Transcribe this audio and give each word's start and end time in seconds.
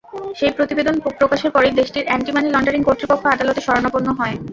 সেই 0.35 0.51
প্রতিবেদন 0.57 0.95
প্রকাশের 1.19 1.53
পরই 1.55 1.77
দেশটির 1.79 2.07
অ্যান্টি 2.07 2.31
মানি 2.31 2.47
লন্ডারিং 2.49 2.81
কর্তৃপক্ষ 2.85 3.23
আদালতের 3.27 3.65
শরণাপন্ন 3.67 4.07
হয়। 4.19 4.35